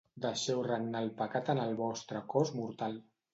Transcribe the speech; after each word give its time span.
Deixeu 0.23 0.61
regnar 0.67 1.01
el 1.07 1.11
pecat 1.19 1.51
en 1.55 1.61
el 1.67 1.77
vostre 1.83 2.23
cos 2.35 2.55
mortal. 2.63 2.99